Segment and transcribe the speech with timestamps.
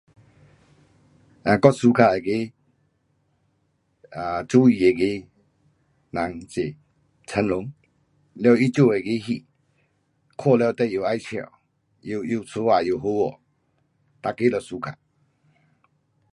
[1.45, 4.77] um 我喜欢那个啊，做戏
[6.11, 6.75] 那个人是
[7.27, 7.71] 成龙，
[8.33, 9.45] 了他做那个戏，
[10.35, 11.37] 看了你又要笑，
[12.01, 13.05] 又又相打又好
[14.23, 14.33] 看。
[14.37, 14.93] 每个都 suka.